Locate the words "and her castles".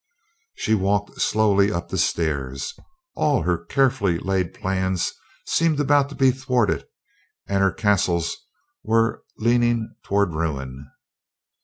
7.47-8.35